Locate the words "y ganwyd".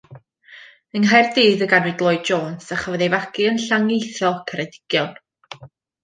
1.65-2.01